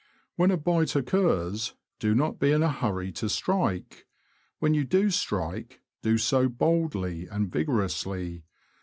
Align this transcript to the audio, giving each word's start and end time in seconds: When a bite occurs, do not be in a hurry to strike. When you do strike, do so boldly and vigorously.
When 0.35 0.49
a 0.49 0.57
bite 0.57 0.95
occurs, 0.95 1.75
do 1.99 2.15
not 2.15 2.39
be 2.39 2.49
in 2.51 2.63
a 2.63 2.71
hurry 2.71 3.11
to 3.11 3.29
strike. 3.29 4.07
When 4.57 4.73
you 4.73 4.83
do 4.83 5.11
strike, 5.11 5.83
do 6.01 6.17
so 6.17 6.49
boldly 6.49 7.27
and 7.27 7.51
vigorously. 7.51 8.41